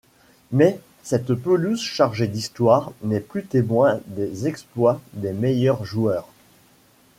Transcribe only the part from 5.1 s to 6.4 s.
des meilleurs joueurs.